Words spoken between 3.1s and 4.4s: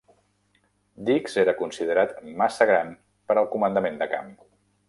per al comandament de camp.